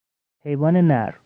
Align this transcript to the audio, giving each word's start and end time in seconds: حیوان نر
حیوان 0.41 0.75
نر 0.87 1.17